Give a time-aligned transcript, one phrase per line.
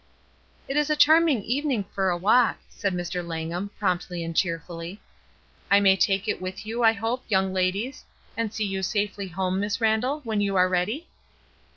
[0.67, 3.23] ''It is a charming evening for a walk," said Mr.
[3.23, 4.99] Langham, promptly and cheerfully.
[5.69, 8.03] "I may take it with you, I hope, young ladies,
[8.35, 11.07] and see you safely home, Miss Randall, when you are ready?"